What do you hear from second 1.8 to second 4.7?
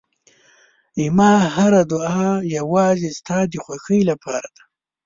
دعا یوازې ستا د خوښۍ لپاره ده.